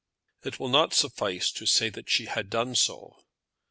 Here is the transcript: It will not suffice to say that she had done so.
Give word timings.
It 0.43 0.59
will 0.59 0.67
not 0.69 0.95
suffice 0.95 1.51
to 1.51 1.67
say 1.67 1.89
that 1.89 2.09
she 2.09 2.25
had 2.25 2.49
done 2.49 2.73
so. 2.73 3.19